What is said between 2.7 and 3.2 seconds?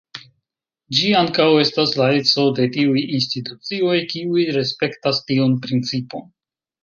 tiuj